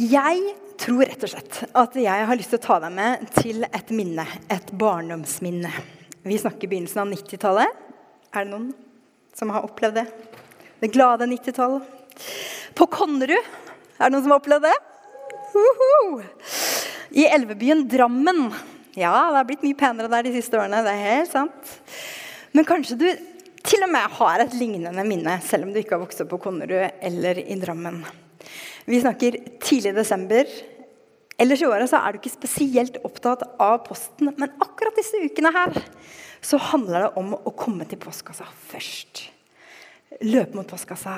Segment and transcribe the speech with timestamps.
[0.00, 3.66] Jeg tror rett og slett at jeg har lyst til å ta deg med til
[3.66, 4.24] et minne.
[4.48, 5.68] Et barndomsminne.
[6.24, 7.82] Vi snakker begynnelsen av 90-tallet.
[8.32, 8.70] Er det noen
[9.36, 10.06] som har opplevd det?
[10.80, 11.90] Det glade 90-tallet.
[12.78, 13.50] På Konnerud.
[13.98, 14.72] Er det noen som har opplevd det?
[15.52, 16.24] Uhu.
[17.20, 18.46] I elvebyen Drammen.
[18.96, 20.80] Ja, det har blitt mye penere der de siste årene.
[20.86, 21.76] det er helt sant.
[22.56, 23.06] Men kanskje du
[23.68, 26.40] til og med har et lignende minne, selv om du ikke har vokst opp på
[26.48, 28.00] Konnerud eller i Drammen.
[28.88, 30.48] Vi snakker tidlig desember.
[31.40, 35.52] Ellers i året så er du ikke spesielt opptatt av posten, men akkurat disse ukene
[35.54, 35.76] her
[36.44, 39.26] så handler det om å komme til postkassa først.
[40.24, 41.16] Løpe mot postkassa.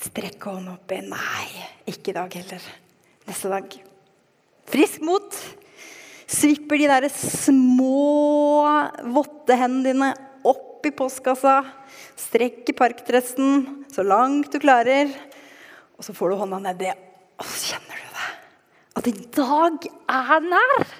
[0.00, 1.00] Strekke hånda oppi.
[1.04, 1.46] Nei,
[1.88, 2.68] ikke i dag heller.
[3.28, 3.76] Neste dag.
[4.70, 5.36] Frisk mot.
[6.30, 8.64] Svipper de der små,
[9.16, 10.10] våtte hendene dine
[10.46, 11.60] opp i postkassa.
[12.20, 15.10] Strekk i parkdressen så langt du klarer.
[16.00, 16.88] Og så får du hånda nedi,
[17.36, 18.28] og så kjenner du det.
[18.96, 20.92] At i dag er nær!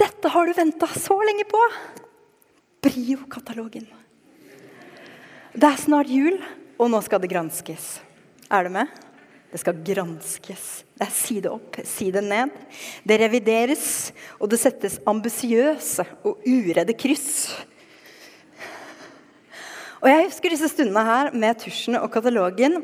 [0.00, 1.60] Dette har du venta så lenge på.
[2.82, 3.84] Brio-katalogen.
[5.52, 6.38] Det er snart jul,
[6.80, 7.98] og nå skal det granskes.
[8.48, 8.88] Er du med?
[9.52, 10.64] Det skal granskes.
[10.96, 12.56] Det er side opp, side ned.
[13.04, 13.84] Det revideres,
[14.40, 17.52] og det settes ambisiøse og uredde kryss.
[20.00, 22.80] Og Jeg husker disse stundene her med tusjen og katalogen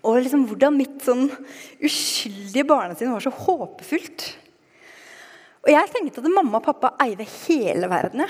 [0.00, 1.26] og liksom hvordan mitt sånn
[1.84, 4.24] uskyldige barnesinn var så håpefullt.
[5.60, 8.24] Og jeg tenkte at mamma og pappa eide hele verden.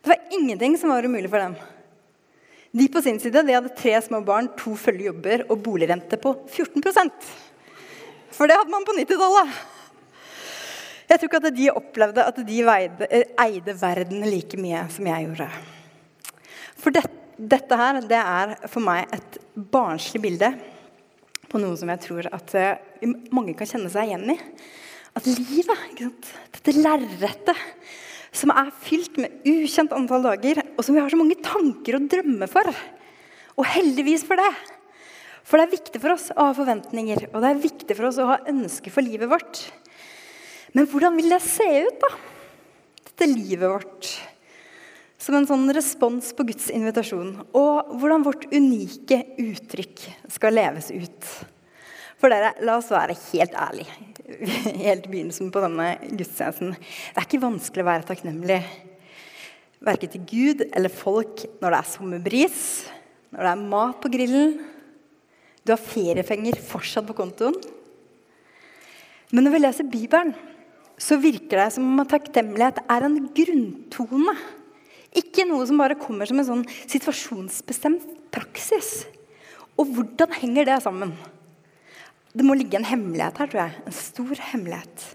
[0.00, 1.56] Det var ingenting som var umulig for dem.
[2.70, 7.30] De på sin side de hadde tre små barn, to følgejobber og boligrente på 14%
[8.30, 9.56] For det hadde man på 90-tallet.
[11.10, 13.08] Jeg tror ikke at de opplevde at de veide,
[13.42, 15.48] eide verden like mye som jeg gjorde.
[16.78, 19.38] For dette dette her, det er for meg et
[19.72, 20.52] barnslig bilde
[21.50, 24.38] på noe som jeg tror at uh, mange kan kjenne seg igjen i.
[25.18, 27.58] At livet, dette lerretet
[28.30, 32.06] som er fylt med ukjent antall dager, og som vi har så mange tanker og
[32.12, 32.70] drømmer for.
[33.58, 34.52] Og heldigvis for det.
[35.42, 38.20] For det er viktig for oss å ha forventninger, og det er viktig for oss
[38.22, 39.64] å ha ønsker for livet vårt.
[40.76, 42.10] Men hvordan vil det se ut, da?
[43.10, 44.12] Dette livet vårt
[45.20, 47.34] som en sånn respons på Guds invitasjon.
[47.56, 51.32] Og hvordan vårt unike uttrykk skal leves ut.
[52.20, 54.10] For dere, la oss være helt ærlige
[54.86, 56.74] helt begynnelsen på denne gudstjenesten.
[56.76, 58.60] Det er ikke vanskelig å være takknemlig.
[59.84, 62.60] Verken til Gud eller folk når det er sommerbris,
[63.32, 64.54] når det er mat på grillen,
[65.64, 67.56] du har feriepenger fortsatt på kontoen.
[69.30, 70.32] Men når vi leser Bibelen,
[71.00, 74.34] så virker det som om takknemlighet er en grunntone
[75.16, 79.04] ikke noe som bare kommer som en sånn situasjonsbestemt praksis.
[79.80, 81.14] Og hvordan henger det sammen?
[82.30, 83.78] Det må ligge en hemmelighet her, tror jeg.
[83.90, 85.06] En stor hemmelighet.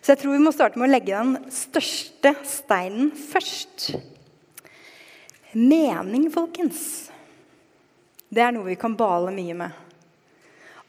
[0.00, 3.92] Så jeg tror vi må starte med å legge den største steinen først.
[5.56, 7.08] Mening, folkens.
[8.30, 9.86] Det er noe vi kan bale mye med.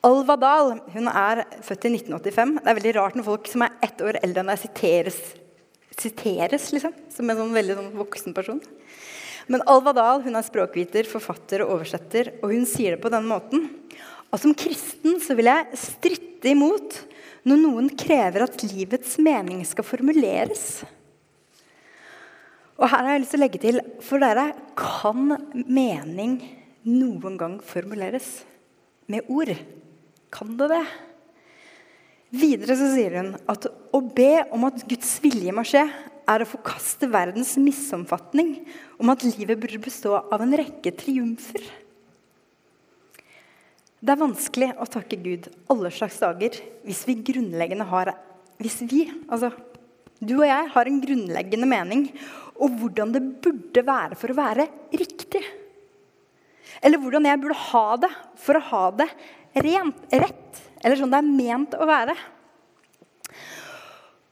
[0.05, 2.55] Alva Dahl hun er født i 1985.
[2.57, 5.21] Det er veldig rart når folk som er ett år eldre enn deg, siteres
[5.99, 8.61] siteres liksom, som en sånn veldig sånn voksen person.
[9.51, 13.25] Men Alva Dahl hun er språkviter, forfatter og oversetter, og hun sier det på den
[13.27, 13.69] måten
[14.31, 17.01] Og som kristen så vil jeg stritte imot
[17.43, 20.83] når noen krever at livets mening skal formuleres.
[22.77, 24.45] Og her har jeg lyst til å legge til for dere
[24.79, 25.35] kan
[25.67, 26.37] mening
[26.87, 28.29] noen gang formuleres
[29.11, 29.51] med ord?
[30.31, 30.83] Kan det det?
[32.31, 35.83] Videre så sier hun at å be om at Guds vilje må skje,
[36.31, 38.53] er å forkaste verdens misomfatning
[39.01, 41.63] om at livet burde bestå av en rekke triumfer.
[44.01, 46.55] Det er vanskelig å takke Gud alle slags dager
[46.87, 48.15] hvis vi grunnleggende har
[48.61, 49.51] Hvis vi, altså
[50.21, 52.03] du og jeg, har en grunnleggende mening
[52.61, 55.41] om hvordan det burde være for å være riktig.
[56.81, 58.11] Eller hvordan jeg burde ha det
[58.41, 59.07] for å ha det
[59.65, 62.15] rent, rett eller sånn det er ment å være.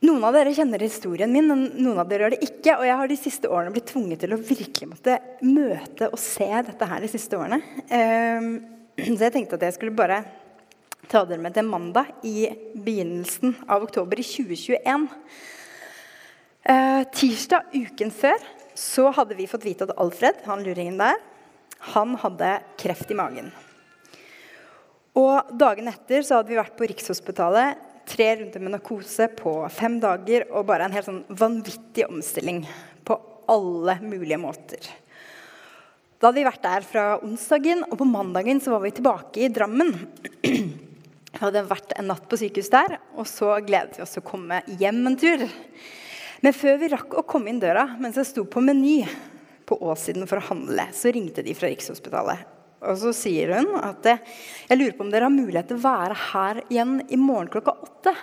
[0.10, 2.80] Noen av dere kjenner historien min, noen av dere gjør det ikke.
[2.80, 6.48] Og jeg har de siste årene blitt tvunget til å virkelig måtte møte og se
[6.66, 7.60] dette her de siste årene.
[7.94, 8.48] Ehm,
[8.98, 10.24] så jeg tenkte at jeg skulle bare
[11.12, 15.06] ta dere med til mandag i begynnelsen av oktober i 2021.
[16.74, 21.22] Eh, tirsdag uken før så hadde vi fått vite at Alfred, han luringen der,
[21.94, 23.54] han hadde kreft i magen.
[25.20, 27.89] Og Dagen etter så hadde vi vært på Rikshospitalet.
[28.10, 32.64] Tre runder med narkose på fem dager og bare en helt sånn vanvittig omstilling
[33.06, 33.18] på
[33.50, 34.90] alle mulige måter.
[36.20, 39.52] Da hadde vi vært der fra onsdagen, og på mandagen så var vi tilbake i
[39.54, 39.94] Drammen.
[41.30, 44.26] Vi hadde vært en natt på sykehus der, og så gledet vi oss til å
[44.26, 45.44] komme hjem en tur.
[46.42, 49.04] Men før vi rakk å komme inn døra, mens jeg sto på Meny
[49.70, 52.59] på Åssiden for å handle, så ringte de fra Rikshospitalet.
[52.80, 56.20] Og så sier hun at jeg lurer på om dere har mulighet til å være
[56.30, 58.14] her igjen i morgen klokka åtte.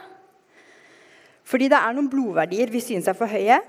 [1.47, 3.61] Fordi det er noen blodverdier vi synes er for høye.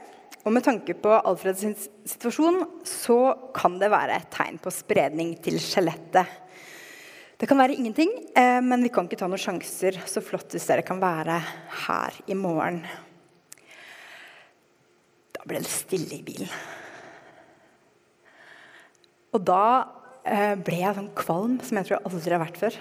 [0.47, 3.19] Og med tanke på Alfreds situasjon så
[3.55, 6.45] kan det være et tegn på spredning til skjelettet.
[7.37, 9.99] Det kan være ingenting, eh, men vi kan ikke ta noen sjanser.
[10.09, 11.35] Så flott hvis dere kan være
[11.85, 12.79] her i morgen.
[15.35, 16.49] Da ble det stille i bilen.
[19.35, 19.96] Og da eh,
[20.65, 22.79] ble jeg sånn kvalm som jeg tror jeg aldri har vært før.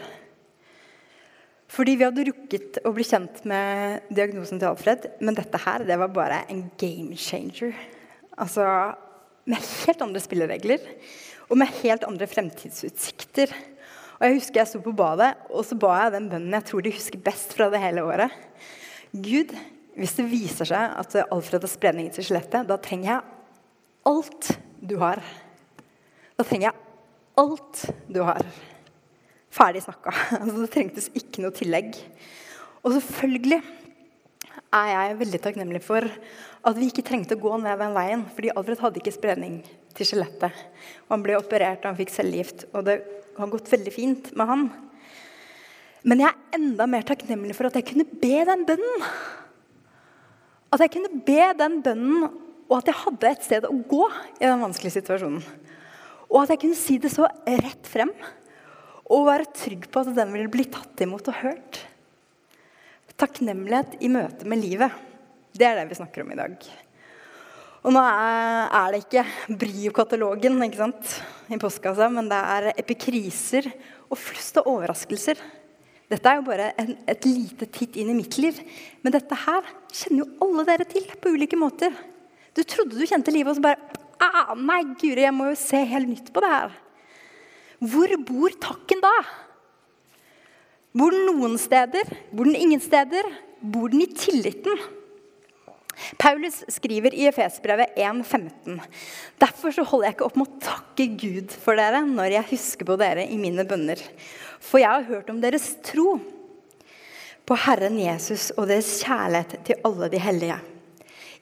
[1.76, 5.08] Fordi vi hadde rukket å bli kjent med diagnosen til Alfred.
[5.20, 7.74] Men dette her, det var bare en game changer.
[8.38, 8.66] Altså
[9.46, 10.82] med helt andre spilleregler
[11.46, 13.52] og med helt andre fremtidsutsikter.
[14.16, 16.84] Og jeg husker jeg sto på badet, og så ba jeg den bønnen jeg tror
[16.84, 18.32] de husker best fra det hele året.
[19.12, 19.52] Gud,
[19.96, 23.28] hvis det viser seg at Alfred har spredning til skjelettet, da trenger jeg
[24.08, 24.50] alt
[24.80, 25.22] du har.
[26.36, 26.85] Da trenger jeg
[27.36, 28.44] alt du har.
[29.52, 30.12] Ferdig snakka.
[30.40, 31.96] Altså, det trengtes ikke noe tillegg.
[32.84, 33.60] Og selvfølgelig
[34.76, 36.06] er jeg veldig takknemlig for
[36.66, 38.24] at vi ikke trengte å gå ned den veien.
[38.34, 39.60] fordi Alfred hadde ikke spredning
[39.96, 40.64] til skjelettet.
[41.10, 42.66] Han ble operert og han fikk cellegift.
[42.72, 42.98] Og det
[43.36, 44.66] har gått veldig fint med han.
[46.06, 49.06] Men jeg er enda mer takknemlig for at jeg kunne be den bønnen.
[50.74, 52.26] At jeg kunne be den bønnen,
[52.66, 54.04] og at jeg hadde et sted å gå
[54.40, 55.42] i den vanskelige situasjonen.
[56.36, 58.12] Og at jeg kunne si det så rett frem.
[59.08, 61.80] Og være trygg på at den ville bli tatt imot og hørt.
[63.16, 64.92] Takknemlighet i møte med livet.
[65.56, 66.66] Det er det vi snakker om i dag.
[67.86, 69.22] Og nå er det ikke
[69.62, 71.12] Brio-katalogen ikke sant,
[71.48, 73.70] i postkassa, men det er epikriser
[74.10, 75.40] og flust av overraskelser.
[76.10, 78.58] Dette er jo bare en, et lite titt inn i mitt liv.
[79.00, 81.94] Men dette her kjenner jo alle dere til på ulike måter.
[82.52, 85.80] Du trodde du kjente livet, og så bare ah, Nei, guri, jeg må jo se
[85.88, 86.76] helt nytt på det her.
[87.86, 89.14] Hvor bor takken da?
[90.96, 92.08] Bor den noen steder?
[92.32, 93.26] Bor den ingen steder?
[93.60, 94.78] Bor den i tilliten?
[96.20, 98.80] Paulus skriver i Efesbrevet 1,15.:
[99.40, 102.88] Derfor så holder jeg ikke opp med å takke Gud for dere når jeg husker
[102.88, 104.00] på dere i mine bønner.
[104.60, 106.18] For jeg har hørt om deres tro
[107.46, 110.58] på Herren Jesus og deres kjærlighet til alle de hellige.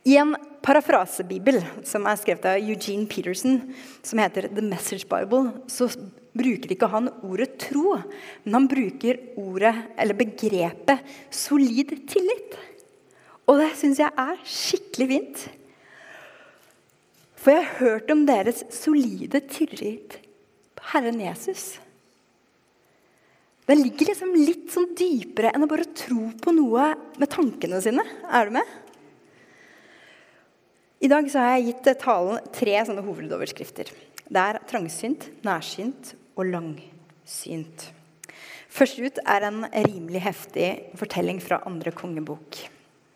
[0.04, 0.34] I en
[0.64, 3.60] parafrasebibel som er skrevet av Eugene Peterson,
[4.04, 5.88] som heter The Message Bible, så
[6.36, 7.96] bruker ikke han ordet tro,
[8.44, 12.56] men han bruker ordet, eller begrepet, solid tillit.
[13.48, 15.46] Og det syns jeg er skikkelig fint.
[17.40, 20.18] For jeg har hørt om deres solide tillit
[20.76, 21.74] på Herren Jesus.
[23.68, 26.90] Den ligger liksom litt sånn dypere enn å bare tro på noe
[27.20, 28.04] med tankene sine.
[28.28, 28.80] Er du med?
[31.04, 33.90] I dag har jeg gitt talen tre sånne hovedoverskrifter.
[34.24, 37.82] Det er trangsynt, nærsynt og langsynt.
[38.72, 42.56] Først ut er en rimelig heftig fortelling fra andre kongebok.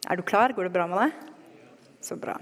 [0.04, 0.52] Er du klar?
[0.52, 1.30] Går det bra med deg?
[2.04, 2.34] Så bra.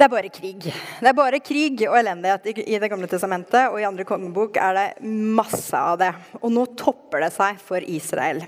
[0.00, 0.70] Det er bare krig.
[0.70, 3.68] Det er bare krig og elendighet i Det gamle testamentet.
[3.74, 6.14] Og i andre kongebok er det masse av det.
[6.40, 8.40] Og nå topper det seg for Israel.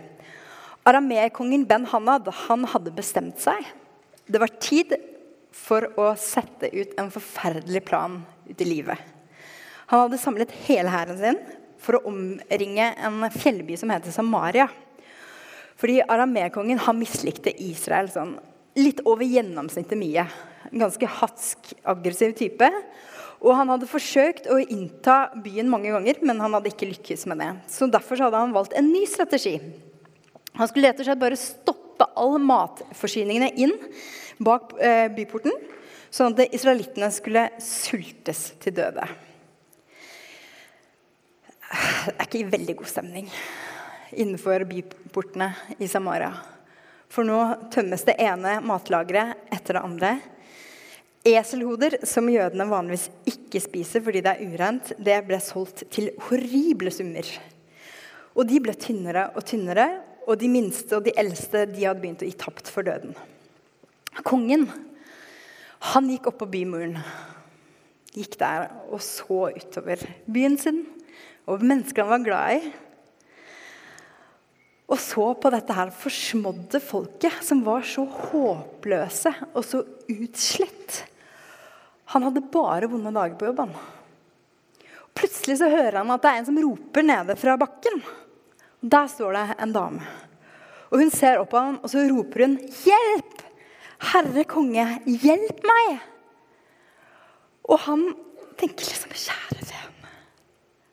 [0.88, 3.60] Aramekongen Ben Hanad han hadde bestemt seg.
[4.32, 4.94] Det var tid
[5.52, 8.96] for å sette ut en forferdelig plan ut i livet.
[9.90, 11.40] Han hadde samlet hele hæren sin
[11.82, 14.70] for å omringe en fjellby som heter Samaria.
[15.76, 18.38] Fordi aramekongen mislikte Israel sånn
[18.78, 20.24] litt over gjennomsnittet mye.
[20.70, 22.70] En ganske hatsk, aggressiv type.
[23.42, 27.42] Og han hadde forsøkt å innta byen mange ganger, men han hadde ikke lykkes med
[27.42, 27.52] det.
[27.68, 29.58] Så Derfor hadde han valgt en ny strategi.
[30.56, 33.74] Han skulle rett bare stoppe all matforsyningene inn
[34.42, 35.54] bak eh, byporten,
[36.12, 39.06] sånn at israelittene skulle sultes til døde.
[41.72, 43.28] Det er ikke veldig god stemning
[44.12, 46.34] innenfor byportene i Samaria.
[47.12, 47.38] For nå
[47.72, 50.12] tømmes det ene matlageret etter det andre.
[51.28, 56.92] Eselhoder, som jødene vanligvis ikke spiser fordi det er urent, det ble solgt til horrible
[56.92, 57.28] summer.
[58.32, 59.86] Og de ble tynnere og tynnere,
[60.26, 63.14] og de minste og de eldste de hadde begynt å gi tapt for døden.
[64.26, 64.68] Kongen
[65.92, 66.98] han gikk opp på bymuren,
[68.14, 70.84] gikk der og så utover byen sin,
[71.48, 72.72] over mennesker han var glad i,
[74.92, 79.80] og så på dette her forsmådde folket, som var så håpløse og så
[80.12, 80.98] utslett.
[82.12, 83.72] Han hadde bare vonde dager på jobben.
[85.16, 88.02] Plutselig så hører han at det er en som roper nede fra bakken.
[88.82, 90.02] Der står det en dame.
[90.90, 93.44] Og hun ser opp på ham, og så roper hun, 'Hjelp!
[94.12, 96.00] Herre konge, hjelp meg!'
[97.70, 98.02] Og han
[98.58, 100.10] tenker liksom, 'Kjære vene,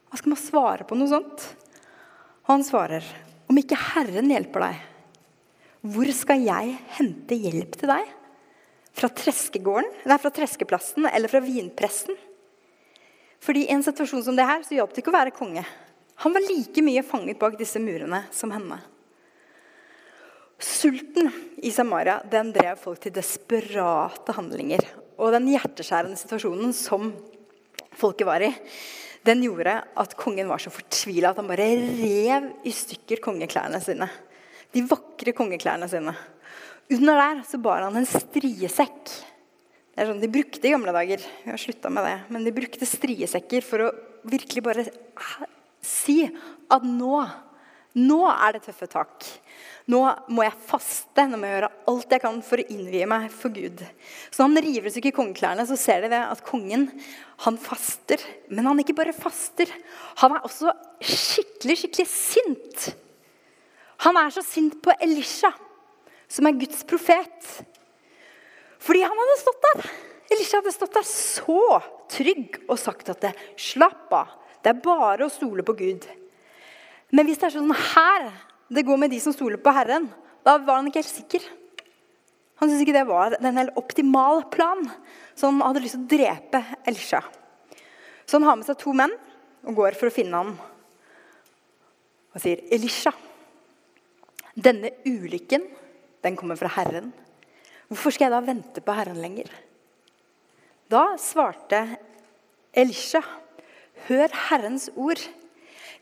[0.07, 1.47] hva skal man svare på noe sånt?'
[2.45, 3.03] Og han svarer,
[3.49, 4.79] 'Om ikke Herren hjelper deg,
[5.81, 8.15] hvor skal jeg hente hjelp til deg?'
[8.99, 12.17] Fra nei, fra treskeplassen eller fra vinpressen?
[13.39, 15.63] Fordi i en situasjon som det her, så hjalp det ikke å være konge.
[16.23, 18.79] Han var like mye fanget bak disse murene som henne.
[20.59, 21.29] Sulten
[21.63, 24.83] i Samaria den drev folk til desperate handlinger.
[25.19, 27.13] Og den hjerteskjærende situasjonen som
[27.99, 28.51] folket var i,
[29.27, 31.67] den gjorde at kongen var så fortvila at han bare
[31.99, 34.07] rev i stykker kongeklærne sine.
[34.75, 36.13] De vakre kongeklærne sine.
[36.89, 39.11] Under der så bar han en striesekk.
[39.95, 41.23] Det er sånn de brukte i gamle dager.
[41.43, 42.17] Vi har slutta med det.
[42.31, 43.89] Men de brukte striesekker for å
[44.27, 44.85] virkelig bare
[45.85, 46.23] si
[46.69, 47.23] at nå
[47.97, 49.25] nå er det tøffe tak.
[49.89, 51.25] Nå må jeg faste.
[51.25, 53.81] Nå må jeg gjøre alt jeg kan for å innvie meg for Gud.
[54.29, 56.85] Så når han river seg i kongeklærne, så ser de at kongen
[57.45, 58.21] han faster.
[58.53, 59.71] Men han ikke bare faster.
[60.21, 62.91] Han er også skikkelig, skikkelig sint.
[64.05, 65.51] Han er så sint på Elisha,
[66.29, 67.49] som er Guds profet.
[68.79, 69.89] Fordi han hadde stått der.
[70.29, 71.63] Elisha hadde stått der så
[72.13, 74.38] trygg og sagt at det, slapp av.
[74.63, 76.05] Det er bare å stole på Gud.
[77.15, 78.29] Men hvis det er sånn her
[78.69, 80.05] det går med de som stoler på Herren,
[80.45, 81.45] da var han ikke helt sikker.
[82.59, 84.83] Han syntes ikke det var en helt optimal plan,
[85.33, 87.21] så han hadde lyst til å drepe Elisha.
[88.27, 89.15] Så han har med seg to menn
[89.65, 90.51] og går for å finne ham.
[92.35, 93.11] Og sier, 'Elisha,
[94.53, 95.65] denne ulykken,
[96.21, 97.13] den kommer fra Herren.'
[97.89, 99.49] 'Hvorfor skal jeg da vente på Herren lenger?'
[100.89, 101.97] Da svarte
[102.73, 103.23] Elisha,
[104.07, 105.29] 'Hør Herrens ord.'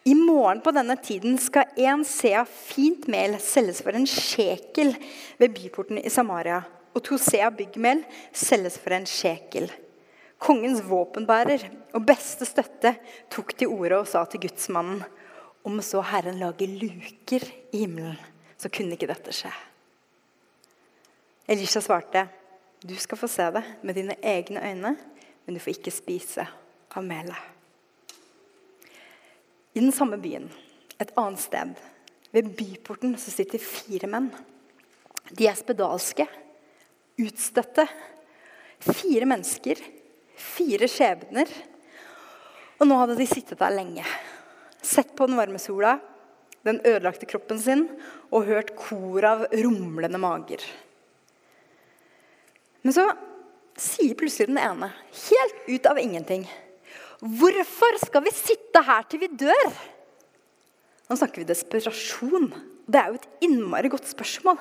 [0.08, 4.94] I morgen på denne tiden skal en sea fint mel selges for en sjekel
[5.42, 6.62] ved byporten i Samaria,
[6.96, 9.68] og to sea byggmel selges for en sjekel.
[10.40, 11.66] Kongens våpenbærer
[11.98, 12.94] og beste støtte
[13.34, 15.04] tok til orde og sa til gudsmannen
[15.68, 18.16] om så Herren lager luker i himmelen,
[18.56, 19.52] så kunne ikke dette skje.
[21.52, 22.28] Elisha svarte,
[22.80, 24.96] du skal få se det med dine egne øyne,
[25.44, 26.48] men du får ikke spise
[26.96, 27.57] av melet.
[29.78, 30.48] I den samme byen,
[30.98, 31.74] et annet sted,
[32.34, 34.32] ved byporten, så sitter fire menn.
[35.30, 36.26] De er spedalske,
[37.22, 37.86] utstøtte.
[38.82, 39.78] Fire mennesker,
[40.34, 41.54] fire skjebner.
[42.82, 44.06] Og nå hadde de sittet der lenge.
[44.82, 46.00] Sett på den varme sola,
[46.66, 47.86] den ødelagte kroppen sin
[48.32, 50.64] og hørt kor av rumlende mager.
[52.82, 53.12] Men så
[53.78, 54.90] sier plutselig den ene,
[55.30, 56.50] helt ut av ingenting
[57.22, 59.70] Hvorfor skal vi sitte her til vi dør?
[61.08, 62.52] Nå snakker vi desperasjon.
[62.88, 64.60] Det er jo et innmari godt spørsmål.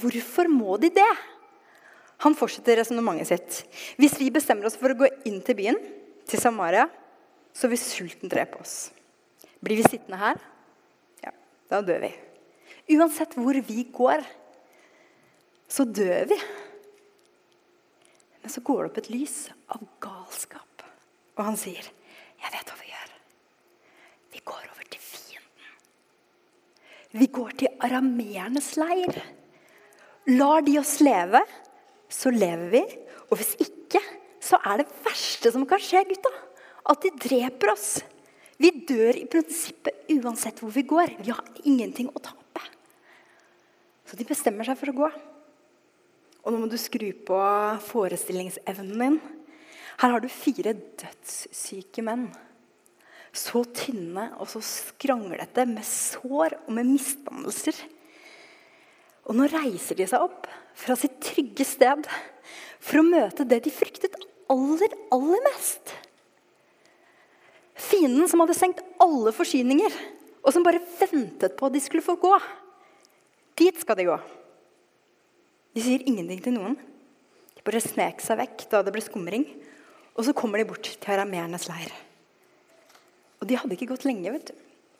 [0.00, 1.10] Hvorfor må de det?
[2.24, 3.58] Han fortsetter resonnementet sitt.
[4.00, 5.78] Hvis vi bestemmer oss for å gå inn til byen,
[6.28, 6.88] til Samaria,
[7.54, 8.88] så vil sulten drepe oss.
[9.62, 10.40] Blir vi sittende her,
[11.24, 11.32] ja,
[11.70, 12.10] da dør vi.
[12.94, 14.22] Uansett hvor vi går,
[15.68, 16.38] så dør vi.
[18.42, 19.38] Men så går det opp et lys
[19.74, 20.86] av galskap,
[21.36, 21.90] og han sier
[22.38, 23.14] jeg vet hva vi gjør.
[24.34, 25.74] Vi går over til fienden.
[27.18, 29.20] Vi går til arameernes leir.
[30.28, 31.40] Lar de oss leve,
[32.12, 32.82] så lever vi.
[33.28, 34.02] Og hvis ikke,
[34.44, 36.32] så er det verste som kan skje, gutta,
[36.88, 37.98] at de dreper oss.
[38.58, 41.18] Vi dør i prinsippet uansett hvor vi går.
[41.22, 42.64] Vi har ingenting å tape.
[44.08, 45.10] Så de bestemmer seg for å gå.
[46.42, 47.40] Og nå må du skru på
[47.90, 49.18] forestillingsevnen din.
[49.98, 52.28] Her har du fire dødssyke menn.
[53.34, 57.76] Så tynne og så skranglete, med sår og med misdannelser.
[59.28, 60.46] Og nå reiser de seg opp
[60.78, 62.06] fra sitt trygge sted
[62.78, 64.14] for å møte det de fryktet
[64.48, 65.92] aller, aller mest.
[67.78, 69.92] Fienden som hadde senkt alle forsyninger,
[70.42, 72.32] og som bare ventet på at de skulle få gå.
[73.58, 74.16] Dit skal de gå.
[75.74, 76.78] De sier ingenting til noen.
[77.58, 79.44] De bare snek seg vekk da det ble skumring.
[80.18, 81.92] Og så kommer de bort til arameernes leir.
[83.38, 84.56] Og de hadde ikke gått lenge vet du,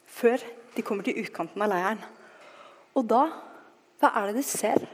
[0.07, 0.43] før
[0.77, 2.03] de kommer til utkanten av leiren.
[2.95, 3.27] Og da
[3.99, 4.85] Hva er det de ser?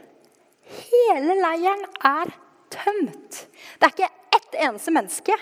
[0.65, 2.31] Hele leiren er
[2.73, 3.43] tømt.
[3.77, 5.35] Det er ikke ett eneste menneske.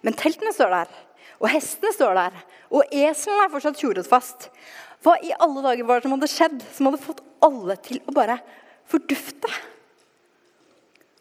[0.00, 0.94] Men teltene står der.
[1.36, 2.40] Og hestene står der.
[2.72, 4.48] Og eselen er fortsatt tjoret fast.
[5.04, 8.16] Hva i alle dager var det som hadde skjedd, som hadde fått alle til å
[8.16, 8.40] bare
[8.88, 9.52] fordufte?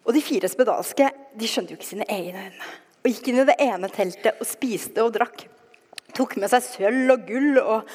[0.07, 2.69] Og de fire spedalske de skjønte jo ikke sine egne øyne
[2.99, 5.45] og gikk inn i det ene teltet og spiste og drakk.
[6.17, 7.93] tok med seg sølv og gull og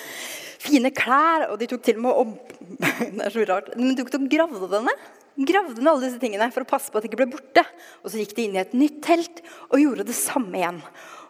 [0.64, 1.50] fine klær.
[1.50, 2.54] Og de tok til og med og,
[3.18, 3.74] Det er så rart.
[3.76, 4.94] Men de tok og gravde denne.
[5.34, 7.66] Gravde ned alle disse tingene for å passe på at de ikke ble borte.
[8.02, 10.80] Og så gikk de inn i et nytt telt og gjorde det samme igjen.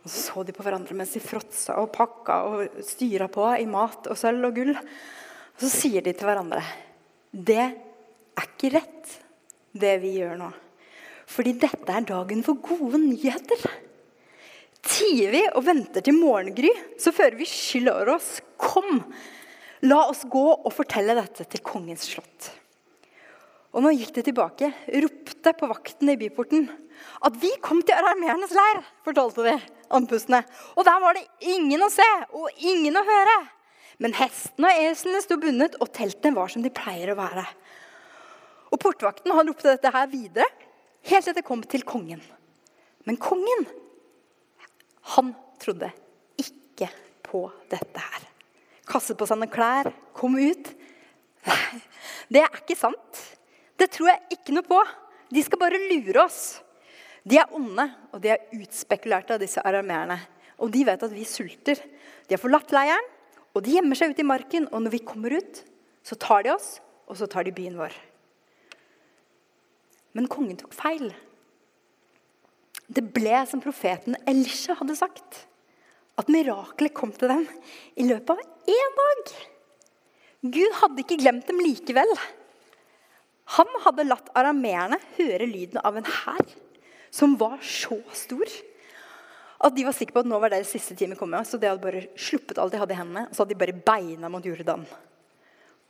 [0.05, 3.67] Og så så de på hverandre mens de fråtsa og pakka og styra på i
[3.71, 4.75] mat og sølv og gull.
[4.77, 6.61] Og så sier de til hverandre
[7.33, 9.17] Det er ikke rett,
[9.75, 10.53] det vi gjør nå.
[11.35, 13.65] Fordi dette er dagen for gode nyheter.
[14.85, 18.37] Tier vi og venter til morgengry, så fører vi skyld over oss.
[18.61, 19.01] Kom,
[19.89, 22.53] la oss gå og fortelle dette til kongens slott.
[23.75, 24.71] Og nå gikk de tilbake,
[25.03, 26.69] ropte på vakten i byporten
[27.27, 29.55] at vi kom til arameernes leir, fortalte de
[29.95, 30.45] andpustne.
[30.79, 31.25] Og der var det
[31.55, 33.39] ingen å se og ingen å høre.
[34.03, 37.45] Men hestene og eslene sto bundet, og teltene var som de pleier å være.
[38.75, 40.47] Og Portvakten han ropte dette her videre,
[41.11, 42.23] helt til det kom til kongen.
[43.05, 43.67] Men kongen,
[45.15, 45.91] han trodde
[46.41, 46.89] ikke
[47.25, 48.29] på dette her.
[48.89, 50.71] Kastet på seg noen klær, kom ut.
[52.33, 53.21] Det er ikke sant.
[53.77, 54.79] Det tror jeg ikke noe på.
[55.35, 56.41] De skal bare lure oss.
[57.25, 60.19] De er onde, og de er utspekulerte av disse arameerne.
[60.61, 61.81] Og de vet at vi sulter.
[62.29, 63.13] De har forlatt leiren,
[63.55, 64.69] og de gjemmer seg ute i marken.
[64.73, 65.63] Og når vi kommer ut,
[66.05, 67.97] så tar de oss, og så tar de byen vår.
[70.15, 71.11] Men kongen tok feil.
[72.87, 75.45] Det ble som profeten Elisha hadde sagt.
[76.21, 77.47] At miraklet kom til dem
[77.99, 79.33] i løpet av én dag.
[80.55, 82.13] Gud hadde ikke glemt dem likevel.
[83.57, 86.55] Han hadde latt arameerne høre lyden av en hær
[87.15, 88.49] som var så stor
[89.65, 91.47] at de var sikre på at nå var det siste time kommet.
[91.49, 93.77] Så de hadde bare sluppet alt de hadde i hendene, og så hadde de bare
[93.87, 94.85] beina mot Jordan.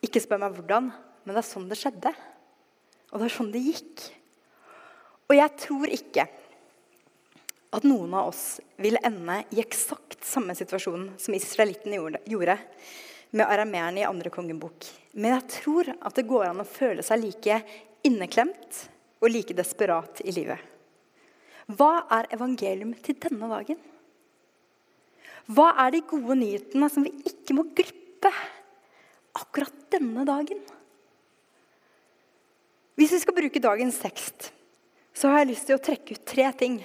[0.04, 0.92] Ikke spør meg hvordan,
[1.24, 2.12] men det er sånn det skjedde.
[3.10, 4.04] Og det er sånn det gikk.
[5.34, 6.24] Og jeg tror ikke
[7.74, 11.98] at noen av oss vil ende i eksakt samme situasjon som israelittene
[12.30, 12.54] gjorde
[13.34, 14.86] med arameerne i andre kongebok.
[15.18, 17.58] Men jeg tror at det går an å føle seg like
[18.06, 18.84] inneklemt
[19.18, 20.62] og like desperat i livet.
[21.74, 23.82] Hva er evangelium til denne dagen?
[25.50, 28.30] Hva er de gode nyhetene som vi ikke må glippe
[29.34, 30.62] akkurat denne dagen?
[32.94, 34.52] Hvis vi skal bruke dagens tekst,
[35.14, 36.80] så har jeg lyst til å trekke ut tre ting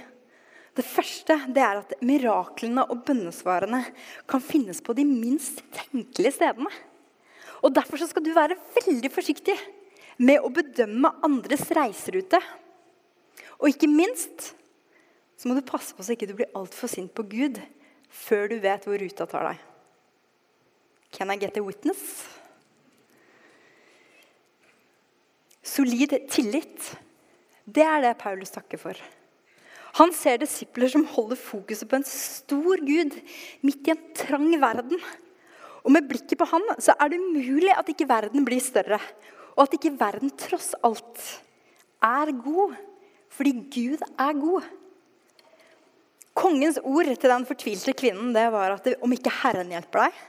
[0.79, 3.81] det første det er at miraklene og bønnesvarene
[4.29, 6.71] kan finnes på de minst tenkelige stedene.
[7.59, 9.57] Og Derfor skal du være veldig forsiktig
[10.23, 12.39] med å bedømme andres reiserute.
[13.59, 14.53] Og ikke minst
[15.39, 17.59] så må du passe på så ikke du blir altfor sint på Gud
[18.09, 19.67] før du vet hvor ruta tar deg.
[21.11, 21.99] Can I get a witness?
[25.65, 26.93] Solid tillit,
[27.75, 28.99] det er det Paulus takker for.
[29.97, 33.15] Han ser disipler som holder fokuset på en stor Gud
[33.65, 35.01] midt i en trang verden.
[35.83, 38.99] Og med blikket på han så er det umulig at ikke verden blir større.
[39.57, 41.23] Og at ikke verden tross alt
[42.05, 42.77] er god.
[43.33, 44.67] Fordi Gud er god.
[46.37, 50.25] Kongens ord til den fortvilte kvinnen det var at om ikke Herren hjelper deg,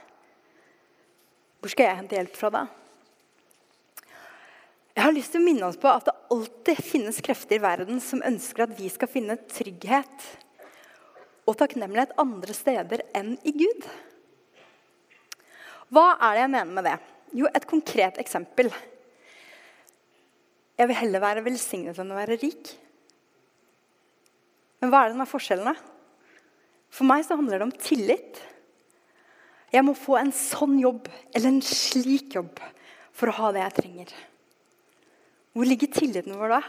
[1.61, 2.61] hvor skal jeg hente hjelp fra da?
[4.91, 8.01] Jeg har lyst til å minne oss på at det alltid finnes krefter i verden
[8.03, 10.25] som ønsker at vi skal finne trygghet
[11.47, 13.87] og takknemlighet andre steder enn i Gud.
[15.91, 16.97] Hva er det jeg mener med det?
[17.35, 18.69] Jo, et konkret eksempel.
[20.79, 22.73] Jeg vil heller være velsignet enn å være rik.
[24.81, 25.75] Men hva er det som er forskjellene?
[26.91, 28.41] For meg så handler det om tillit.
[29.71, 32.59] Jeg må få en sånn jobb eller en slik jobb
[33.15, 34.13] for å ha det jeg trenger.
[35.51, 36.61] Hvor ligger tilliten vår da?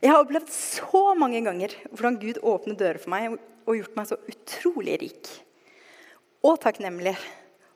[0.00, 3.36] Jeg har opplevd så mange ganger hvordan Gud åpner dører for meg
[3.68, 5.30] og gjort meg så utrolig rik.
[6.44, 7.14] Og takknemlig.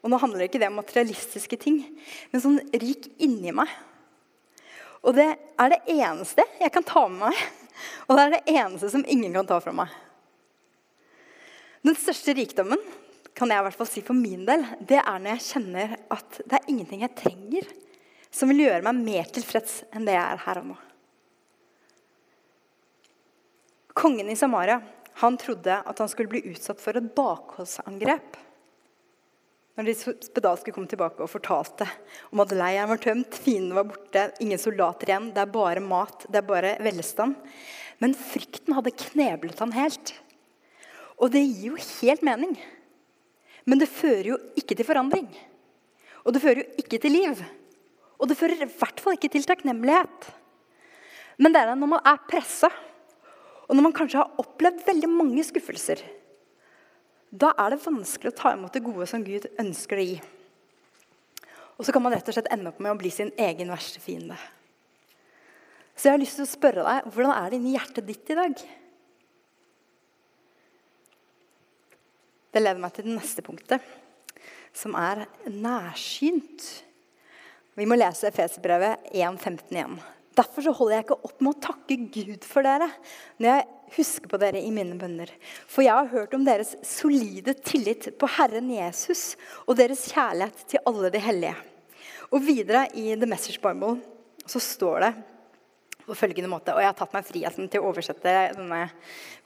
[0.04, 1.82] Og nå handler det ikke det om materialistiske ting,
[2.32, 3.70] men sånn rik inni meg.
[5.04, 7.40] Og det er det eneste jeg kan ta med meg,
[8.08, 9.92] og det er det eneste som ingen kan ta fra meg.
[11.84, 12.80] Den største rikdommen
[13.37, 16.40] kan jeg i hvert fall si for min del, det er når jeg kjenner at
[16.44, 17.72] det er ingenting jeg trenger
[18.34, 20.78] som vil gjøre meg mer tilfreds enn det jeg er her og nå.
[23.94, 24.80] Kongen i Samaria
[25.20, 28.40] han trodde at han skulle bli utsatt for et bakholdsangrep.
[29.78, 29.94] Når de
[30.26, 31.86] spedalske kom tilbake og fortalte
[32.34, 36.26] om at leiren var tømt, fiendene var borte, ingen soldater igjen, det er bare mat,
[36.26, 37.38] det er bare velstand.
[38.02, 40.14] Men frykten hadde kneblet han helt.
[41.22, 42.54] Og det gir jo helt mening.
[43.66, 45.28] Men det fører jo ikke til forandring.
[46.26, 47.42] Og det fører jo ikke til liv.
[48.20, 50.29] Og det fører i hvert fall ikke til takknemlighet.
[51.38, 52.70] Men det er når man er pressa,
[53.64, 56.03] og når man kanskje har opplevd veldig mange skuffelser.
[57.35, 60.18] da er det vanskelig å ta imot det gode som Gud ønsker å gi.
[61.74, 63.98] Og så kan man rett og slett ende opp med å bli sin egen verste
[63.98, 64.37] fiende.
[65.96, 68.38] Så jeg har lyst til å spørre deg, hvordan er det inni hjertet ditt i
[68.38, 68.62] dag?
[72.55, 73.83] Det leder meg til det neste punktet,
[74.70, 76.62] som er nærsynt.
[77.74, 79.96] Vi må lese Efeserbrevet 1.15 igjen.
[80.34, 82.88] Derfor holder jeg ikke opp med å takke Gud for dere
[83.38, 85.30] når jeg husker på dere i mine bønner.
[85.70, 89.34] For jeg har hørt om deres solide tillit på Herren Jesus
[89.66, 91.54] og deres kjærlighet til alle de hellige.
[92.34, 93.96] Og videre i The Message Bible
[94.46, 95.12] så står det
[96.04, 98.82] på følgende måte, og jeg har tatt meg friheten til å oversette denne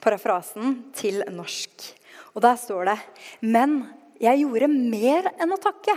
[0.03, 1.87] parafrasen til norsk.
[2.33, 2.99] Og der står det
[3.45, 3.79] Men
[4.19, 5.95] jeg gjorde mer enn å takke,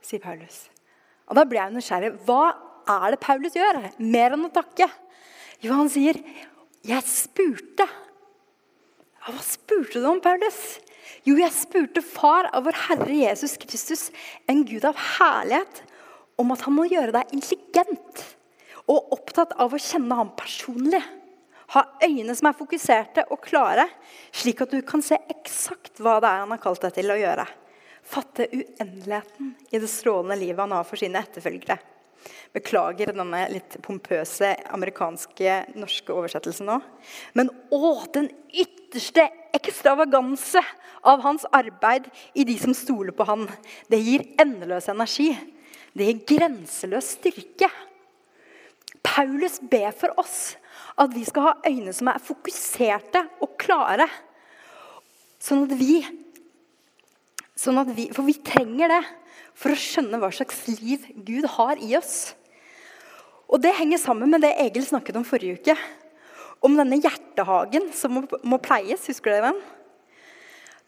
[0.00, 0.66] sier Paulus.
[1.28, 2.14] Og da ble jeg nysgjerrig.
[2.26, 2.54] Hva
[2.88, 3.82] er det Paulus gjør?
[4.00, 4.88] Mer enn å takke.
[5.60, 6.16] Jo, han sier,
[6.84, 7.88] 'Jeg spurte'.
[7.88, 10.78] Ja, hva spurte du om, Paulus?
[11.26, 14.10] Jo, jeg spurte Far av vår Herre Jesus Kristus,
[14.48, 15.82] en Gud av herlighet,
[16.38, 18.24] om at han må gjøre deg intelligent
[18.88, 21.02] og opptatt av å kjenne ham personlig.
[21.74, 23.88] Ha øyne som er fokuserte og klare,
[24.32, 27.18] slik at du kan se eksakt hva det er han har kalt deg til å
[27.18, 27.44] gjøre.
[28.08, 31.76] Fatte uendeligheten i det strålende livet han har for sine etterfølgere.
[32.56, 36.78] Beklager denne litt pompøse amerikanske norske oversettelsen nå.
[37.36, 40.62] Men å, den ytterste ekstravaganse
[41.08, 43.44] av hans arbeid i de som stoler på han.
[43.92, 45.30] Det gir endeløs energi.
[45.92, 47.68] Det gir grenseløs styrke.
[49.04, 50.56] Paulus ber for oss
[50.98, 54.08] at vi skal ha øyne som er fokuserte og klare.
[55.42, 56.00] Sånn at vi,
[57.58, 59.02] sånn vi For vi trenger det
[59.58, 62.34] for å skjønne hva slags liv Gud har i oss.
[63.48, 65.76] Og Det henger sammen med det Egil snakket om forrige uke.
[66.62, 69.06] Om denne hjertehagen som må, må pleies.
[69.08, 69.60] Husker dere den?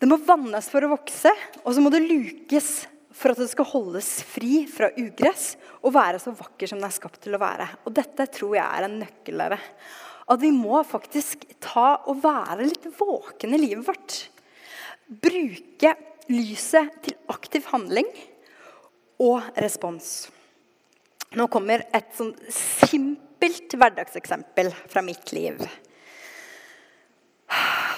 [0.01, 1.31] Det må vannes for å vokse,
[1.61, 2.71] og så må det lukes
[3.13, 6.97] for at det skal holdes fri fra ugress og være så vakker som det er
[6.97, 7.67] skapt til å være.
[7.85, 9.43] Og Dette tror jeg er en nøkkel.
[9.45, 14.21] At vi må faktisk ta og være litt våkne i livet vårt.
[15.11, 15.95] Bruke
[16.31, 18.09] lyset til aktiv handling
[19.21, 20.31] og respons.
[21.37, 25.61] Nå kommer et sånn simpelt hverdagseksempel fra mitt liv.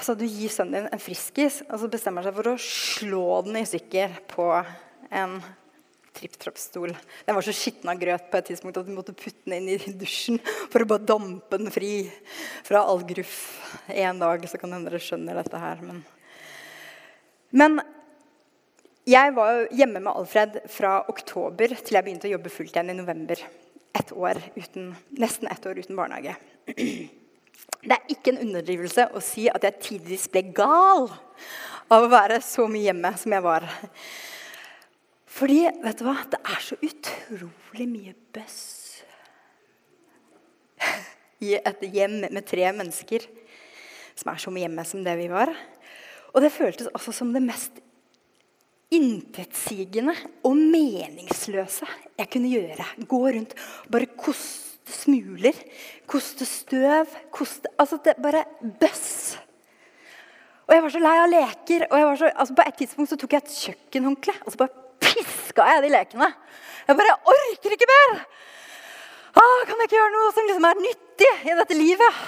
[0.02, 3.60] Så du gir sønnen din en friskis, og så bestemmer seg for å slå den
[3.60, 4.48] i stykker på
[5.12, 5.36] en
[6.12, 6.92] tripp-trapp-stol.
[7.24, 9.70] Den var så skitten av grøt på et tidspunkt at du måtte putte den inn
[9.72, 11.94] i dusjen for å bare dampe den fri
[12.66, 13.36] fra all gruff.
[13.88, 15.80] En dag så kan hende dere skjønner dette her.
[15.86, 16.02] Men,
[17.54, 17.80] men
[19.08, 22.98] jeg var hjemme med Alfred fra oktober til jeg begynte å jobbe fullt igjen i
[23.00, 23.40] november.
[23.98, 26.36] Et år uten, nesten ett år uten barnehage.
[27.82, 31.08] Det er ikke en underdrivelse å si at jeg tidvis ble gal
[31.90, 33.66] av å være så mye hjemme som jeg var.
[35.32, 36.14] Fordi vet du hva?
[36.30, 38.60] det er så utrolig mye bøss
[41.48, 43.26] i et hjem med tre mennesker
[44.14, 45.50] som er så mye hjemme som det vi var.
[46.32, 47.82] Og det føltes altså som det mest
[48.92, 52.86] intetsigende og meningsløse jeg kunne gjøre.
[53.08, 53.54] Gå rundt,
[53.92, 55.56] bare koste smuler,
[56.10, 58.44] koste støv, koste Altså, det bare
[58.80, 59.38] bøss.
[60.68, 61.86] Og jeg var så lei av leker.
[61.90, 65.66] og så, altså På et tidspunkt så tok jeg et kjøkkenhåndkle og så bare piska
[65.68, 66.28] jeg de lekene.
[66.86, 68.22] Jeg bare orker ikke mer!
[69.32, 72.18] Ah, kan jeg ikke gjøre noe som liksom er nyttig i dette livet?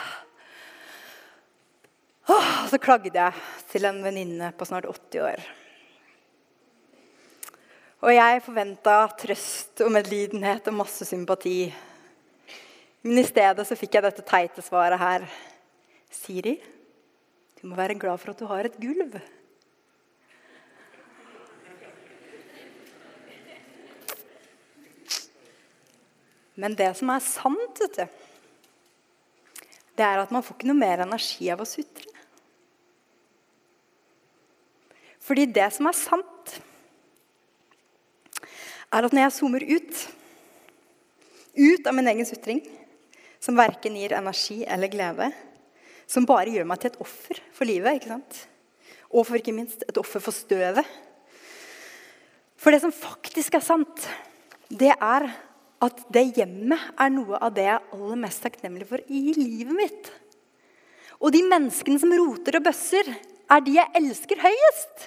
[2.33, 5.45] Ah, så klagde jeg til en venninne på snart 80 år.
[8.05, 11.71] Og jeg forventa trøst og medlidenhet og masse sympati.
[13.01, 15.25] Men i stedet så fikk jeg dette teite svaret her.
[16.13, 16.59] Siri,
[17.57, 19.17] du må være glad for at du har et gulv.
[26.61, 28.21] Men det som er sant, vet du,
[29.97, 32.13] det er at man får ikke noe mer energi av å sutre.
[35.25, 36.34] Fordi det som er sant,
[38.95, 40.01] er at når jeg zoomer ut,
[41.55, 42.63] ut av min egen sutring,
[43.43, 45.31] som verken gir energi eller glede,
[46.07, 48.45] som bare gjør meg til et offer for livet, ikke sant?
[49.15, 50.83] og for ikke minst et offer for støvet
[52.59, 54.07] For det som faktisk er sant,
[54.73, 55.29] det er
[55.85, 59.75] at det hjemmet er noe av det jeg er aller mest takknemlig for i livet
[59.77, 60.09] mitt.
[61.21, 63.11] Og de menneskene som roter og bøsser,
[63.53, 65.05] er de jeg elsker høyest.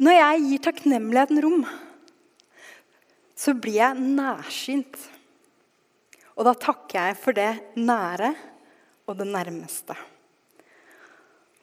[0.00, 1.64] Når jeg gir takknemligheten rom,
[3.36, 4.96] så blir jeg nærsynt.
[6.40, 8.30] Og da takker jeg for det nære
[9.04, 9.96] og det nærmeste.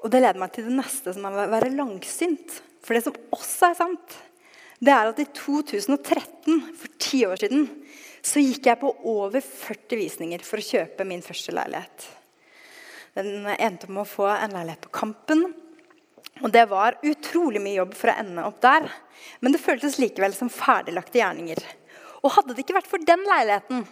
[0.04, 2.60] Og det leder meg til det neste, som er å være langsynt.
[2.86, 4.18] For det som også er sant,
[4.78, 7.66] det er at i 2013, for ti år siden,
[8.22, 12.06] så gikk jeg på over 40 visninger for å kjøpe min første leilighet.
[13.18, 15.48] Den endte med å få en leilighet på Kampen.
[16.44, 18.88] Og det var utrolig mye jobb for å ende opp der.
[19.42, 21.62] Men det føltes likevel som ferdiglagte gjerninger.
[22.24, 23.84] Og hadde det ikke vært for den leiligheten,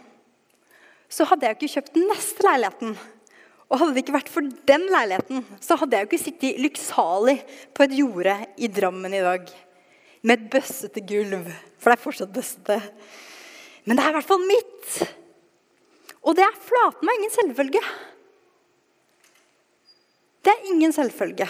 [1.10, 2.96] så hadde jeg ikke kjøpt den neste leiligheten.
[3.66, 7.38] Og hadde det ikke vært for den leiligheten, så hadde jeg jo ikke sittet lykksalig
[7.74, 9.46] på et jorde i Drammen i dag.
[10.26, 11.48] Med et bøssete gulv.
[11.82, 12.80] For det er fortsatt bøssete.
[13.86, 14.98] Men det er i hvert fall mitt.
[16.26, 17.82] Og det er flaten meg ingen selvfølge.
[20.46, 21.48] Det er ingen selvfølge.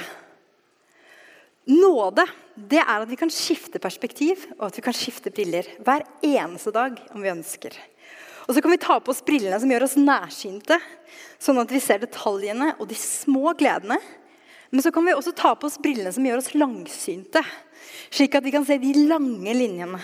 [1.66, 6.06] Nåde det er at vi kan skifte perspektiv og at vi kan skifte briller hver
[6.24, 7.74] eneste dag om vi ønsker.
[8.46, 10.78] Og så kan vi ta på oss brillene som gjør oss nærsynte,
[11.42, 13.98] sånn at vi ser detaljene og de små gledene.
[14.70, 17.42] Men så kan vi også ta på oss brillene som gjør oss langsynte,
[18.14, 20.02] slik at vi kan se de lange linjene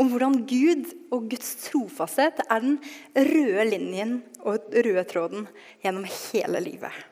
[0.00, 2.78] om hvordan Gud og Guds trofasthet er den
[3.16, 5.46] røde linjen og røde tråden
[5.84, 7.04] gjennom hele livet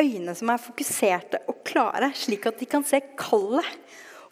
[0.00, 3.68] øyne som er fokuserte og klare, slik at de kan se kallet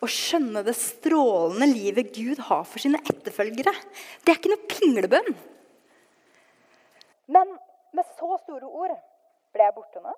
[0.02, 3.74] og skjønne det strålende livet Gud har for sine etterfølgere.
[4.24, 5.32] Det er ikke noe pinglebønn.
[7.32, 7.54] Men
[7.94, 8.96] med så store ord
[9.54, 10.14] ble jeg borte nå.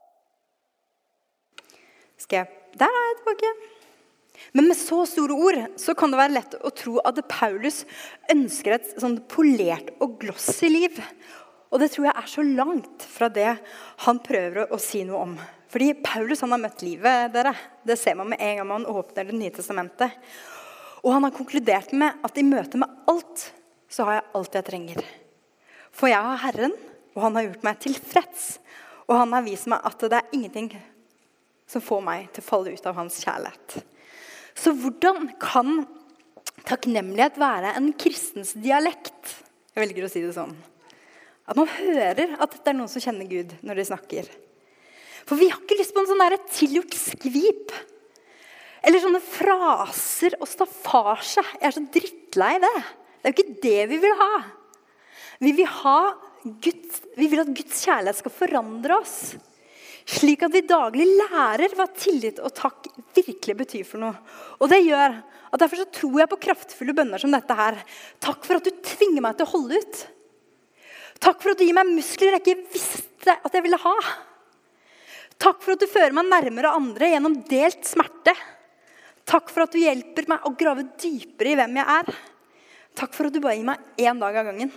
[2.25, 3.51] Skal jeg Der er jeg tilbake.
[4.55, 7.85] Men med så store ord så kan det være lett å tro at Paulus
[8.33, 10.99] ønsker et sånn polert og glossy liv.
[11.75, 13.51] Og det tror jeg er så langt fra det
[14.07, 15.33] han prøver å si noe om.
[15.75, 17.33] Fordi Paulus han har møtt livet.
[17.35, 17.51] dere.
[17.83, 20.13] Det ser man med en gang man åpner Det nye testamentet.
[21.03, 23.51] Og han har konkludert med at i møte med alt
[23.91, 25.01] så har jeg alt jeg trenger.
[25.91, 26.73] For jeg har Herren,
[27.15, 28.45] og han har gjort meg tilfreds.
[29.09, 30.71] Og han har vist meg at det er ingenting
[31.67, 33.83] som får meg til å falle ut av hans kjærlighet.
[34.55, 35.89] Så hvordan kan
[36.63, 39.43] takknemlighet være en kristens dialekt?
[39.75, 40.55] Jeg velger å si det sånn.
[41.45, 44.29] At man hører at det er noen som kjenner Gud når de snakker.
[45.25, 47.73] For vi har ikke lyst på en sånn tilgjort skvip.
[48.85, 51.45] Eller sånne fraser og staffasje.
[51.57, 52.77] Jeg er så drittlei det.
[53.21, 54.33] Det er jo ikke det vi vil ha.
[55.41, 55.99] Vi vil, ha
[56.45, 59.19] Guds, vi vil at Guds kjærlighet skal forandre oss.
[60.05, 64.13] Slik at vi daglig lærer hva tillit og takk virkelig betyr for noe.
[64.61, 67.77] Og det gjør at Derfor så tror jeg på kraftfulle bønner som dette her.
[68.19, 70.01] Takk for at du tvinger meg til å holde ut.
[71.25, 73.95] Takk for at du gir meg muskler jeg ikke visste at jeg ville ha.
[75.41, 78.35] Takk for at du fører meg nærmere andre gjennom delt smerte.
[79.25, 82.13] Takk for at du hjelper meg å grave dypere i hvem jeg er.
[82.95, 84.71] Takk for at du bare gir meg én dag av gangen.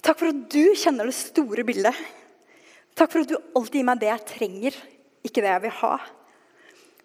[0.00, 1.98] Takk for at du kjenner det store bildet.
[2.96, 4.78] Takk for at du alltid gir meg det jeg trenger,
[5.26, 5.94] ikke det jeg vil ha.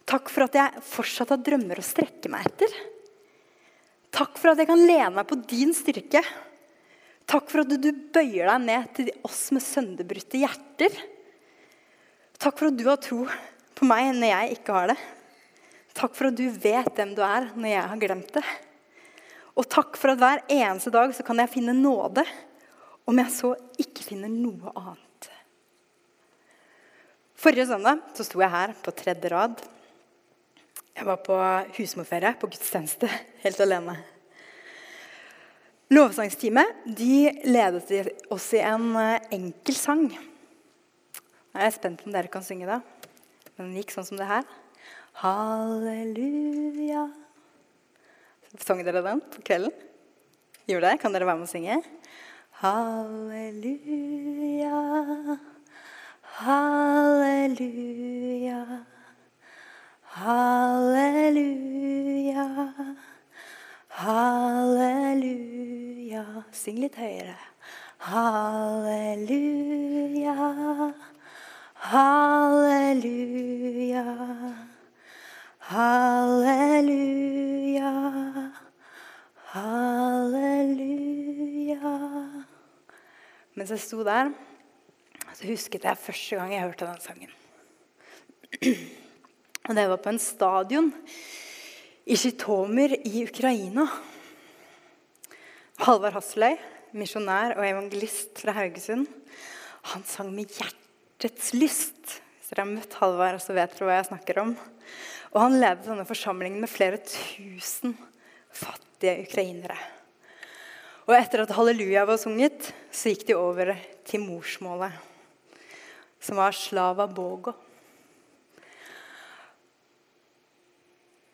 [0.06, 2.72] Takk for at jeg fortsatt har drømmer å strekke meg etter.
[4.15, 6.22] Takk for at jeg kan lene meg på din styrke.
[7.26, 10.98] Takk for at du bøyer deg ned til oss med sønderbrutte hjerter.
[12.38, 13.24] Takk for at du har tro
[13.76, 15.00] på meg når jeg ikke har det.
[15.96, 18.46] Takk for at du vet hvem du er når jeg har glemt det.
[19.56, 22.26] Og takk for at hver eneste dag så kan jeg finne nåde,
[23.08, 25.30] om jeg så ikke finner noe annet.
[27.40, 29.62] Forrige søndag så sto jeg her på tredje rad.
[30.96, 31.38] Jeg var på
[31.78, 33.10] husmorferie, på gudstjeneste,
[33.44, 33.98] helt alene.
[35.93, 36.65] Lovsangsteamet
[36.98, 40.08] de ledet oss i en eh, enkel sang.
[40.10, 42.80] Jeg er spent om dere kan synge det.
[43.54, 44.41] Men den gikk sånn som det her.
[45.21, 47.04] Halleluja.
[48.65, 49.74] Sang dere den på kvelden?
[50.65, 50.98] Gjorde det?
[51.04, 51.78] Kan dere være med å synge?
[52.63, 53.93] Halleluja,
[56.39, 57.80] halleluja,
[60.17, 61.45] halleluja.
[63.96, 65.24] Halleluja.
[66.52, 67.38] Syng litt høyere.
[68.04, 69.32] Halleluja.
[71.86, 73.24] Halleluja.
[75.70, 77.32] Halleluja.
[79.54, 80.74] Halleluja.
[83.56, 84.36] Mens jeg sto der,
[85.32, 87.32] så husket jeg første gang jeg hørte den sangen.
[89.70, 90.92] Og det var på en stadion
[92.06, 93.88] i Zjitomer i Ukraina.
[95.82, 96.54] Halvard Hasseløy,
[96.94, 99.08] misjonær og evangelist fra Haugesund,
[99.89, 101.98] han sang med hjertets lyst.
[102.38, 104.54] Hvis dere har møtt Halvard, så vet dere hva jeg snakker om.
[105.34, 107.98] Og han ledet denne forsamlingen med flere tusen
[108.54, 109.78] fattige ukrainere.
[111.10, 113.74] Og etter at halleluja var sunget, så gikk de over
[114.06, 114.94] til morsmålet,
[116.22, 117.58] som var slava bogo.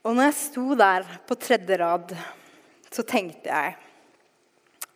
[0.02, 2.14] Og når jeg sto der på tredje rad,
[2.90, 3.76] så tenkte jeg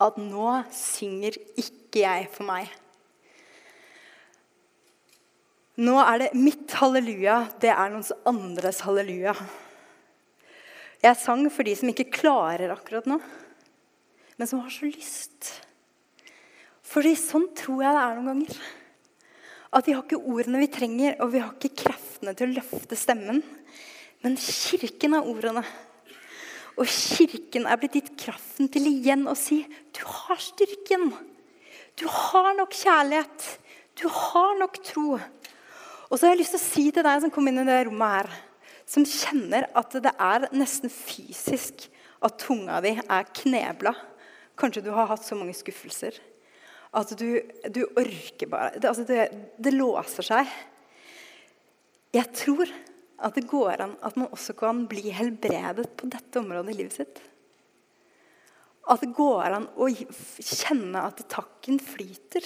[0.01, 2.71] at nå synger ikke jeg for meg.
[5.85, 9.35] Nå er det mitt halleluja, det er noens andres halleluja.
[11.03, 13.19] Jeg sang for de som ikke klarer akkurat nå,
[14.39, 15.51] men som har så lyst.
[16.85, 18.57] Fordi sånn tror jeg det er noen ganger.
[19.75, 22.97] At vi har ikke ordene vi trenger, og vi har ikke kreftene til å løfte
[22.97, 23.43] stemmen.
[24.25, 25.61] Men Kirken har ordene.
[26.75, 29.61] Og Kirken er blitt gitt kraften til igjen å si
[29.93, 31.11] du har styrken.
[31.95, 33.45] Du har nok kjærlighet.
[34.01, 35.19] Du har nok tro.
[36.09, 37.83] Og så har jeg lyst til å si til deg som kom inn i det
[37.85, 38.31] rommet her,
[38.89, 41.85] som kjenner at det er nesten fysisk
[42.25, 43.93] at tunga di er knebla.
[44.57, 46.17] Kanskje du har hatt så mange skuffelser
[46.95, 47.29] at du,
[47.75, 49.25] du orker bare det, altså det,
[49.59, 50.51] det låser seg.
[52.15, 52.71] Jeg tror
[53.23, 56.97] at det går an at man også kan bli helbredet på dette området i livet
[56.97, 57.21] sitt.
[58.91, 62.45] At det går an å kjenne at takken flyter.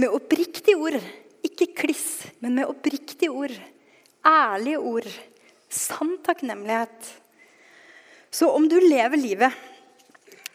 [0.00, 0.98] Med oppriktige ord.
[1.46, 3.54] Ikke kliss, men med oppriktige ord.
[4.26, 5.10] Ærlige ord.
[5.72, 7.12] Sann takknemlighet.
[8.32, 9.52] Så om du lever livet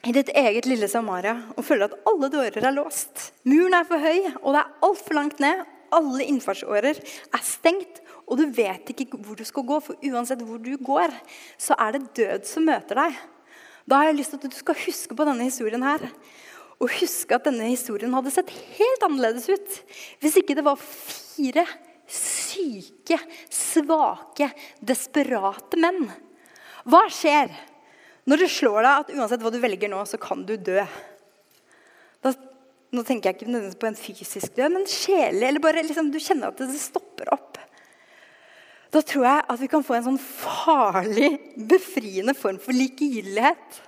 [0.07, 4.01] i ditt eget lille Samaria og føler at alle dører er låst, muren er for
[4.01, 9.15] høy, og det er altfor langt ned, alle innfartsårer er stengt, og du vet ikke
[9.15, 11.13] hvor du skal gå, for uansett hvor du går,
[11.55, 13.19] så er det død som møter deg.
[13.87, 16.03] Da har jeg lyst til at du skal huske på denne historien her.
[16.77, 19.77] Og huske at denne historien hadde sett helt annerledes ut
[20.21, 21.63] hvis ikke det var fire
[22.07, 23.17] syke,
[23.51, 24.51] svake,
[24.85, 26.05] desperate menn.
[26.87, 27.51] Hva skjer
[28.27, 30.83] når det slår deg at uansett hva du velger nå, så kan du dø?
[32.23, 32.33] Da,
[32.91, 35.45] nå tenker jeg ikke nødvendigvis på en fysisk død, men sjelelig.
[35.47, 37.36] Eller bare liksom, du kjenner at det stopper opp.
[38.93, 41.33] Da tror jeg at vi kan få en sånn farlig,
[41.69, 43.81] befriende form for likegyldighet.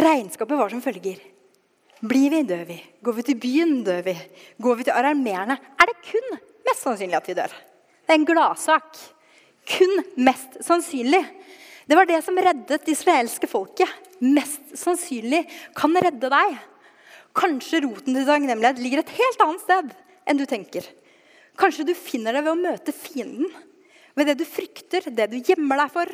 [0.00, 1.20] Regnskapet var som følger.
[2.06, 2.76] Blir vi, dør vi.
[3.04, 4.14] Går vi til byen, dør vi.
[4.62, 7.52] Går vi til alarmerende, er det kun mest sannsynlig at vi dør.
[8.06, 8.98] Det er en gladsak.
[9.66, 11.22] Kun mest sannsynlig.
[11.86, 13.90] Det var det som reddet det israelske folket.
[14.20, 15.44] Mest sannsynlig
[15.76, 16.58] kan redde deg.
[17.36, 20.86] Kanskje roten til takknemlighet ligger et helt annet sted enn du tenker.
[21.56, 23.48] Kanskje du finner det ved å møte fienden
[24.16, 26.12] ved det du frykter, det du gjemmer deg for,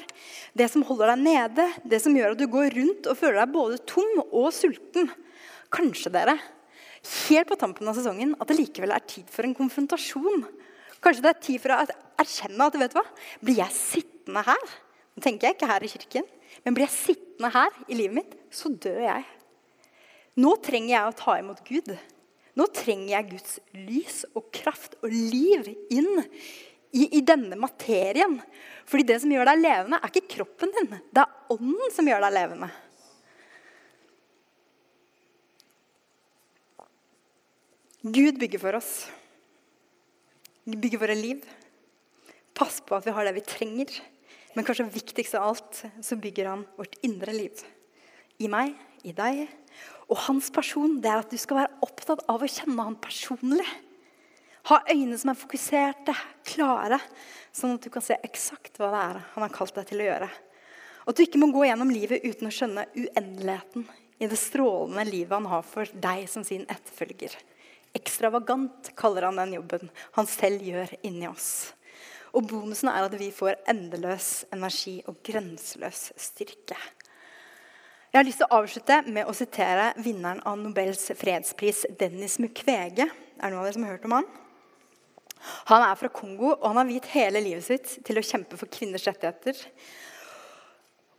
[0.59, 3.55] det som holder deg nede, det som gjør at du går rundt og føler deg
[3.55, 5.11] både tom og sulten.
[5.73, 6.35] Kanskje dere,
[7.29, 10.47] helt på tampen av sesongen, at det likevel er tid for en konfrontasjon.
[11.03, 11.83] Kanskje det er tid for å
[12.23, 13.07] erkjenne at vet du hva,
[13.43, 14.73] blir jeg sittende her
[15.13, 16.29] Nå tenker jeg ikke her i kirken,
[16.65, 19.27] men blir jeg sittende her i livet mitt, så dør jeg.
[20.41, 21.91] Nå trenger jeg å ta imot Gud.
[22.57, 26.25] Nå trenger jeg Guds lys og kraft og liv inn
[26.93, 28.39] i, i, denne materien.
[28.89, 30.91] Fordi det som gjør deg levende, er ikke kroppen din.
[31.13, 32.71] Det er ånden som gjør deg levende.
[38.03, 38.93] Gud bygger for oss.
[40.67, 41.45] Gud bygger våre liv.
[42.53, 43.95] Pass på at vi har det vi trenger.
[44.53, 47.63] Men kanskje viktigst av alt så bygger han vårt indre liv.
[48.43, 48.75] I meg,
[49.07, 49.47] i deg.
[50.11, 53.69] Og hans person det er at du skal være opptatt av å kjenne han personlig.
[54.71, 56.15] Ha øyne som er fokuserte,
[56.47, 57.01] klare,
[57.51, 60.07] sånn at du kan se eksakt hva det er han har kalt deg til å
[60.07, 60.29] gjøre.
[61.03, 63.89] Og at du ikke må gå gjennom livet uten å skjønne uendeligheten
[64.23, 67.35] i det strålende livet han har for deg som sin etterfølger.
[67.99, 71.73] Ekstravagant kaller han den jobben han selv gjør inni oss.
[72.33, 76.79] Og bonusen er at vi får endeløs energi og grenseløs styrke.
[78.13, 83.09] Jeg har lyst til å avslutte med å sitere vinneren av Nobels fredspris, Dennis Mukwege.
[83.09, 84.31] Er det noen av dere som har hørt om han?
[85.71, 88.71] Han er fra Kongo, og han har viet hele livet sitt til å kjempe for
[88.71, 89.59] kvinners rettigheter.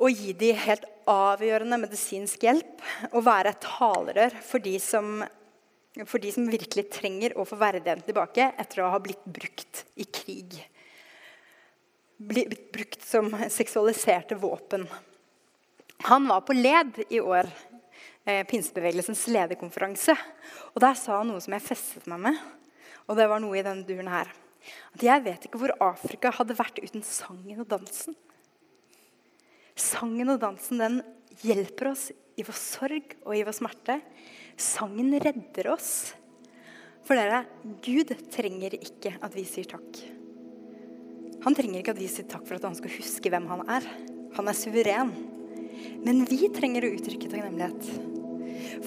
[0.04, 5.22] Og gi de helt avgjørende medisinsk hjelp og være et talerør for de som,
[6.06, 10.08] for de som virkelig trenger å få verdigheten tilbake etter å ha blitt brukt i
[10.08, 10.58] krig.
[12.24, 14.88] Blitt brukt som seksualiserte våpen.
[16.08, 17.48] Han var på led i år,
[18.26, 20.16] eh, pinsebevegelsens lederkonferanse.
[20.76, 22.40] Og der sa han noe som jeg festet meg med.
[23.10, 24.30] Og det var noe i denne duren her.
[24.96, 28.16] At jeg vet ikke hvor Afrika hadde vært uten sangen og dansen.
[29.80, 31.00] Sangen og dansen den
[31.44, 34.00] hjelper oss i vår sorg og i vår smerte.
[34.60, 36.14] Sangen redder oss.
[37.04, 37.44] For dere,
[37.84, 40.00] Gud trenger ikke at vi sier takk.
[41.44, 43.88] Han trenger ikke at vi sier takk for at han skal huske hvem han er.
[44.38, 45.12] Han er suveren.
[46.06, 47.90] Men vi trenger å uttrykke takknemlighet.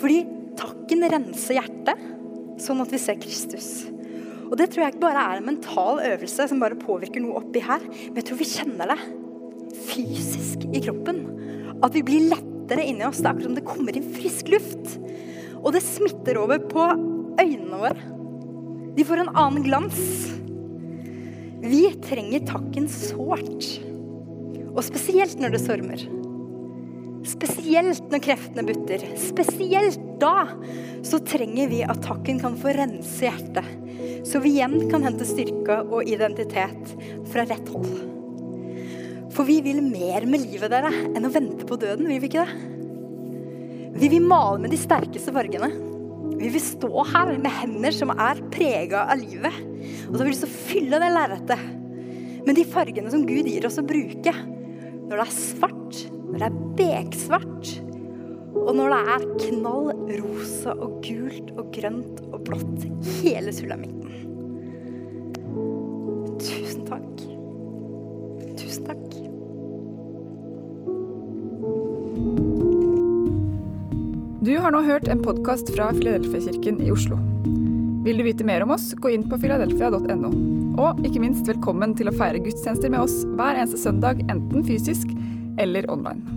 [0.01, 0.23] Fordi
[0.57, 2.07] takken renser hjertet,
[2.63, 3.69] sånn at vi ser Kristus.
[4.47, 7.63] Og det tror jeg ikke bare er en mental øvelse som bare påvirker noe oppi
[7.65, 9.01] her, men jeg tror vi kjenner det.
[9.87, 11.19] fysisk i kroppen.
[11.85, 13.21] At vi blir lettere inni oss.
[13.21, 14.97] Det er akkurat som det kommer inn frisk luft.
[15.61, 16.87] Og det smitter over på
[17.41, 18.13] øynene våre.
[18.97, 19.99] De får en annen glans.
[21.67, 23.69] Vi trenger takken sårt.
[24.73, 26.07] Og spesielt når det stormer.
[27.27, 29.03] Spesielt når kreftene butter.
[29.19, 30.47] Spesielt da
[31.07, 33.67] så trenger vi at takken kan få rense hjertet.
[34.27, 36.95] Så vi igjen kan hente styrke og identitet
[37.33, 37.99] fra rett hold.
[39.35, 42.47] For vi vil mer med livet dere enn å vente på døden, vil vi ikke
[42.47, 42.73] det?
[43.97, 45.71] Vi vil male med de sterkeste fargene.
[46.37, 49.63] Vi vil stå her med hender som er prega av livet.
[50.07, 51.67] Og så har vi lyst til å fylle det lerretet
[52.47, 54.35] med de fargene som Gud gir oss å bruke.
[55.07, 57.73] Når det er svart, når det er beksvart,
[58.57, 62.87] og når det er knall rosa og gult og grønt og blått.
[63.21, 64.11] Hele sulamitten.
[66.43, 67.23] Tusen takk.
[68.59, 69.05] Tusen takk.
[74.47, 77.19] Du har nå hørt en podkast fra Filadelfia-kirken i Oslo.
[78.07, 80.31] Vil du vite mer om oss, gå inn på filadelfia.no.
[80.79, 85.11] Og ikke minst velkommen til å feire gudstjenester med oss hver eneste søndag, enten fysisk
[85.59, 86.36] eller online.